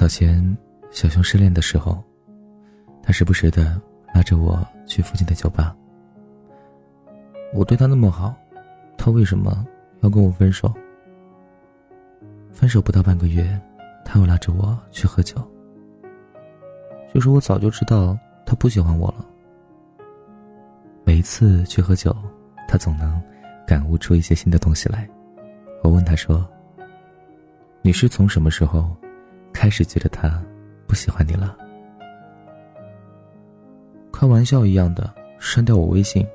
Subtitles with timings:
[0.00, 0.42] 早前
[0.90, 2.02] 小熊失恋的时候，
[3.02, 3.78] 他时不时的
[4.14, 5.76] 拉着我去附近的酒吧。
[7.52, 8.34] 我对他那么好，
[8.96, 9.62] 他为什么
[10.00, 10.72] 要跟我分手？
[12.50, 13.60] 分手不到半个月，
[14.02, 15.36] 他又拉着我去喝酒。
[17.12, 19.26] 其实我早就知道他不喜欢我了。
[21.04, 22.16] 每一次去喝酒，
[22.66, 23.22] 他总能
[23.66, 25.06] 感悟出一些新的东西来。
[25.82, 26.48] 我问他说
[27.84, 28.96] ：“你是从什么时候
[29.52, 30.42] 开始觉得他
[30.86, 31.56] 不喜欢你了？”
[34.12, 36.26] 开玩笑一样的删掉我微信。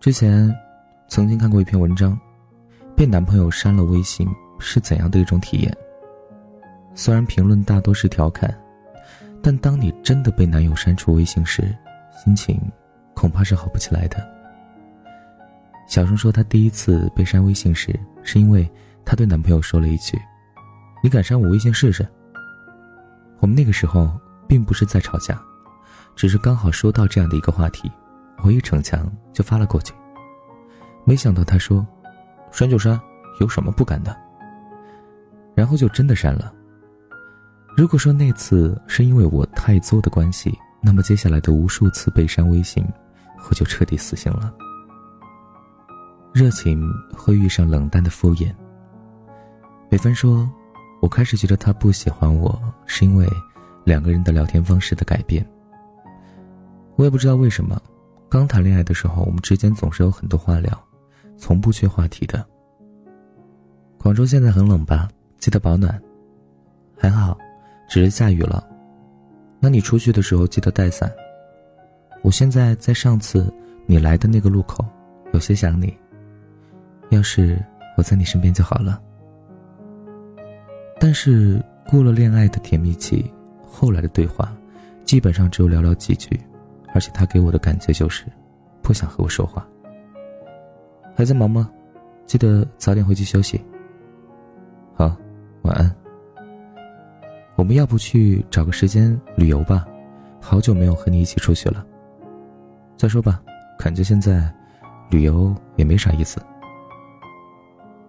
[0.00, 0.54] 之前
[1.08, 2.18] 曾经看过一篇文章，
[2.96, 4.28] 被男朋友删了微信
[4.58, 5.76] 是怎样的一种体验？
[6.94, 8.54] 虽然评论大多是调侃。
[9.46, 11.76] 但当你真的被男友删除微信时，
[12.16, 12.58] 心情
[13.12, 14.26] 恐怕是好不起来的。
[15.86, 18.66] 小声说，她第一次被删微信时，是因为
[19.04, 20.18] 她对男朋友说了一句
[21.04, 22.02] ：“你敢删我微信试试？”
[23.40, 24.10] 我们那个时候
[24.48, 25.38] 并不是在吵架，
[26.16, 27.92] 只是刚好说到这样的一个话题，
[28.42, 29.92] 我一逞强就发了过去。
[31.04, 31.86] 没想到他说
[32.50, 32.98] ：“删就删，
[33.38, 34.16] 有什么不敢的？”
[35.54, 36.50] 然后就真的删了。
[37.76, 42.82] 如果说那次是因为我太作的关系，那么接下来的无数次被删微信，
[43.50, 44.54] 我就彻底死心了。
[46.32, 46.82] 热情
[47.12, 48.50] 会遇上冷淡的敷衍。
[49.90, 50.50] 北风说
[51.04, 53.28] ：“我开始觉得他不喜欢我，是因为
[53.84, 55.46] 两个人的聊天方式的改变。
[56.96, 57.78] 我也不知道为什么，
[58.26, 60.72] 刚谈恋爱的时候，我们之间总是有很多话聊，
[61.36, 62.42] 从不缺话题的。
[63.98, 65.06] 广州现在很冷吧？
[65.36, 66.00] 记得保暖。
[66.96, 67.36] 还好。”
[67.86, 68.66] 只是下雨了，
[69.60, 71.12] 那你出去的时候记得带伞。
[72.22, 73.52] 我现在在上次
[73.84, 74.82] 你来的那个路口，
[75.34, 75.94] 有些想你。
[77.10, 77.62] 要是
[77.98, 78.98] 我在你身边就好了。
[81.04, 83.30] 但是过了恋爱的甜蜜期，
[83.62, 84.50] 后来的对话，
[85.04, 86.40] 基本上只有寥寥几句，
[86.94, 88.24] 而且他给我的感觉就是，
[88.80, 89.68] 不想和我说话。
[91.14, 91.70] 还在忙吗？
[92.24, 93.62] 记得早点回去休息。
[94.94, 95.14] 好，
[95.60, 95.94] 晚安。
[97.56, 99.86] 我们要不去找个时间旅游吧？
[100.40, 101.84] 好久没有和你一起出去了。
[102.96, 103.42] 再说吧，
[103.78, 104.50] 感觉现在
[105.10, 106.40] 旅游也没啥意思。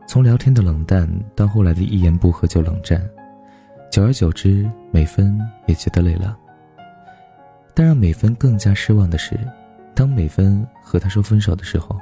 [0.07, 3.01] 从聊天的冷淡到后来的一言不合就冷战，
[3.91, 6.37] 久而久之，美芬也觉得累了。
[7.73, 9.37] 但让美芬更加失望的是，
[9.93, 11.99] 当美芬和他说分手的时候，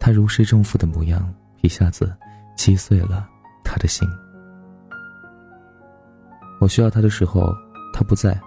[0.00, 2.12] 他如释重负的模样一下子
[2.56, 3.28] 击碎了
[3.62, 4.08] 他的心。
[6.60, 7.54] 我需要他的时候，
[7.92, 8.40] 他不在。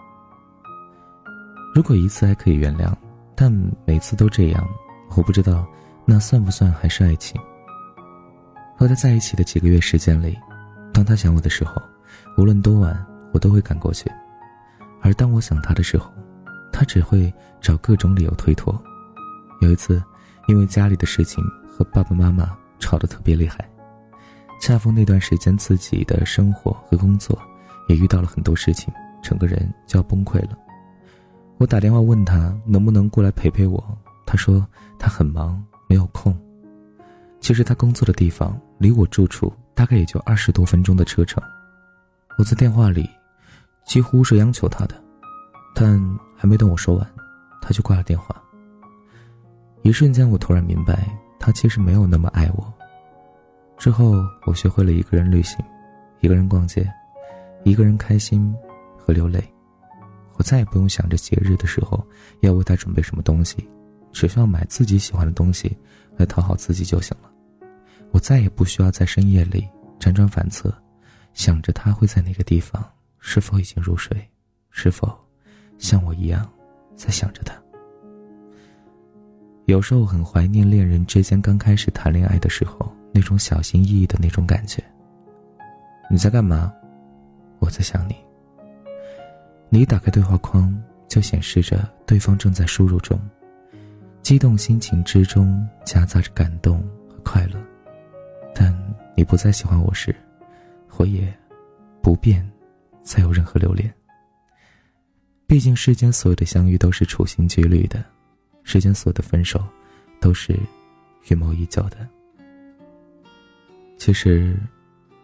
[1.73, 2.91] 如果一次还可以原谅，
[3.35, 3.49] 但
[3.85, 4.67] 每次都这样，
[5.15, 5.65] 我不知道
[6.03, 7.39] 那算不算还是爱情。
[8.77, 10.37] 和他在一起的几个月时间里，
[10.93, 11.81] 当他想我的时候，
[12.37, 14.07] 无论多晚，我都会赶过去；
[15.01, 16.13] 而当我想他的时候，
[16.71, 18.79] 他只会找各种理由推脱。
[19.61, 20.01] 有一次，
[20.47, 23.67] 因为家里的事情和爸爸妈妈吵得特别厉害，
[24.61, 27.35] 恰逢那段时间自己的生活和工作。
[27.89, 30.57] 也遇到了很多事情，整个人就要崩溃了。
[31.57, 33.81] 我打电话问他能不能过来陪陪我，
[34.25, 34.63] 他说
[34.99, 36.37] 他很忙，没有空。
[37.39, 41.41] 其实他工作的地方离我住处大概也就二十多分钟的车程。
[42.37, 43.09] 我在电话里
[43.85, 44.95] 几乎是央求他的，
[45.73, 45.99] 但
[46.35, 47.07] 还没等我说完，
[47.61, 48.35] 他就挂了电话。
[49.83, 51.09] 一瞬间，我突然明白，
[51.39, 52.73] 他其实没有那么爱我。
[53.77, 55.57] 之后，我学会了一个人旅行，
[56.19, 56.87] 一个人逛街。
[57.63, 58.55] 一个人开心
[58.97, 59.43] 和流泪，
[60.35, 62.01] 我再也不用想着节日的时候
[62.41, 63.67] 要为他准备什么东西，
[64.13, 65.75] 只需要买自己喜欢的东西
[66.15, 67.26] 来讨好自己就行了。
[68.11, 69.67] 我再也不需要在深夜里
[69.99, 70.73] 辗转反侧，
[71.33, 72.83] 想着他会在哪个地方，
[73.19, 74.17] 是否已经入睡，
[74.69, 75.15] 是否
[75.77, 76.49] 像我一样
[76.95, 77.53] 在想着他。
[79.65, 84.81] 有时候很怀念恋人之间刚开始谈恋爱的时候那种小心翼翼的那种感觉。
[86.09, 86.71] 你在干嘛？
[87.59, 88.15] 我在想你。
[89.67, 90.73] 你打开对话框，
[91.09, 93.19] 就显示着对方正在输入中，
[94.21, 96.79] 激动心情之中夹杂着感动
[97.09, 97.59] 和快乐。
[98.59, 98.73] 但
[99.15, 100.15] 你不再喜欢我时，
[100.97, 101.31] 我也
[102.01, 102.43] 不便
[103.03, 103.93] 再有任何留恋。
[105.45, 108.03] 毕竟世间所有的相遇都是处心积虑的，
[108.63, 109.63] 世间所有的分手
[110.19, 110.57] 都是
[111.29, 112.07] 预谋已久的。
[113.97, 114.57] 其实，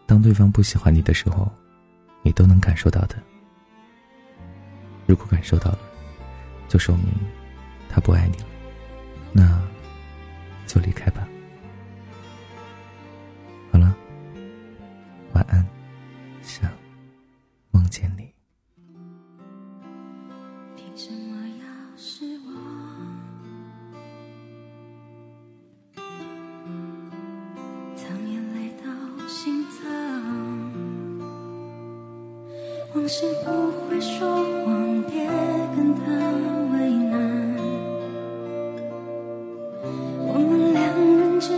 [0.06, 1.52] 当对方不喜欢你的时候。
[2.26, 3.18] 你都能感受到的。
[5.06, 5.80] 如果感受到了，
[6.70, 7.08] 就说明
[7.90, 8.46] 他不爱你了，
[9.34, 9.62] 那
[10.66, 11.28] 就离开吧。
[32.96, 33.50] 往事不
[33.90, 34.28] 会说
[34.64, 35.26] 谎，别
[35.76, 36.02] 跟他
[36.72, 37.20] 为难。
[40.28, 40.84] 我们两
[41.18, 41.50] 人之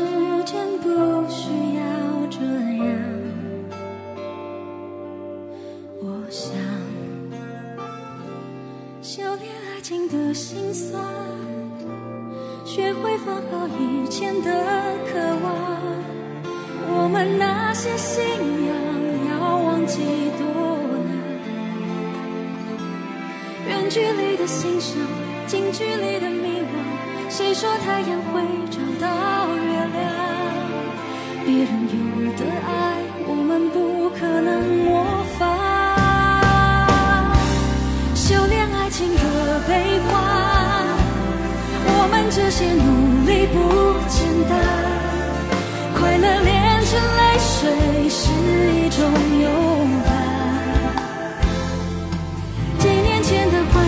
[0.46, 0.88] 间不
[1.30, 1.84] 需要
[2.30, 2.40] 这
[2.86, 2.88] 样。
[6.00, 6.56] 我想
[9.02, 11.04] 修炼爱情的心酸，
[12.64, 14.50] 学会放好以前的
[15.12, 15.46] 渴望。
[16.98, 18.74] 我们那些信仰
[19.30, 20.02] 要忘记
[20.40, 20.65] 多
[23.96, 24.98] 距离的欣赏，
[25.48, 26.68] 近距离的迷惘。
[27.30, 29.08] 谁说太阳会找到
[29.56, 30.04] 月亮？
[31.46, 31.96] 别人有
[32.34, 35.48] 的爱，我们不可能模仿。
[38.14, 39.22] 修炼爱情的
[39.66, 40.14] 悲欢，
[41.88, 43.58] 我们这些努力不
[44.10, 44.60] 简单。
[45.98, 47.72] 快乐炼成泪水
[48.10, 48.28] 是
[48.76, 49.00] 一种
[49.40, 49.46] 勇
[50.04, 50.15] 敢。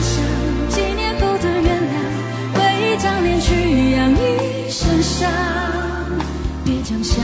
[0.02, 0.24] 想，
[0.70, 1.96] 几年后的原谅，
[2.58, 5.30] 为一张脸去养一身伤。
[6.64, 7.24] 别讲想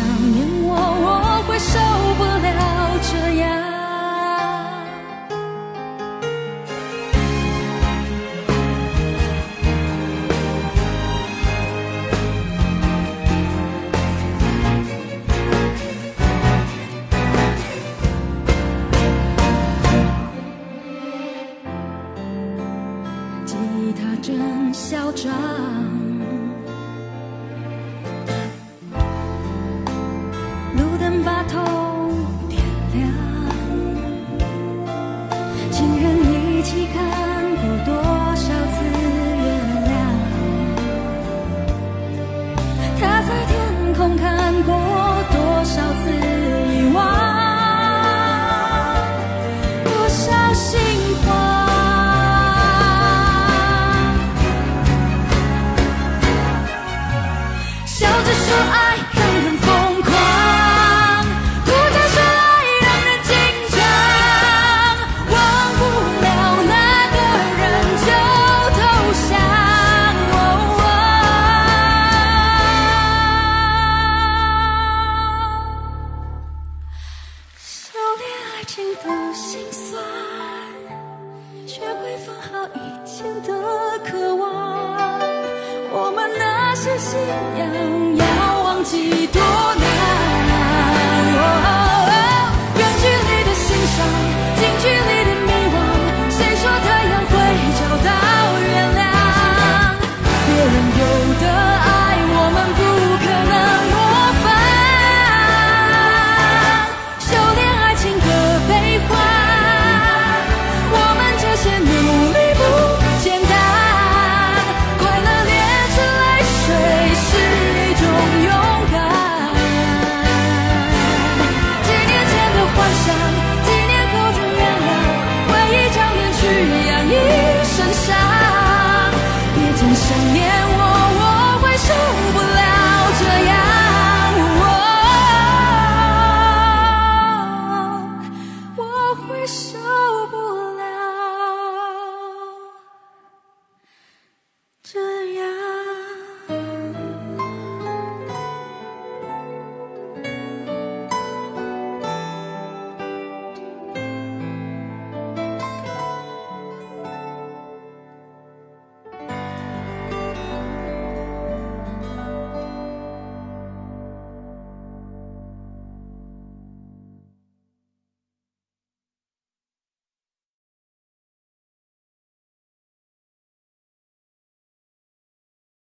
[87.74, 90.03] 能要忘记多难？